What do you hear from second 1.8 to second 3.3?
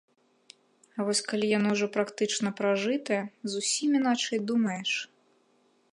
практычна пражытае,